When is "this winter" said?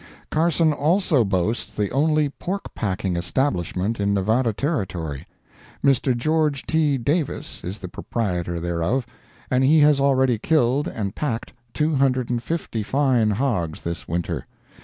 13.83-14.47